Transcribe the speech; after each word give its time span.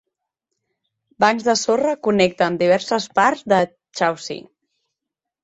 Bancs 1.23 1.45
de 1.47 1.55
sorra 1.63 1.91
connecten 2.07 2.57
diverses 2.63 3.07
parts 3.21 3.45
de 3.55 3.61
Chausey. 4.01 4.43